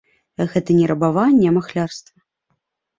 [0.53, 2.19] Гэта не рабаванне, а махлярства.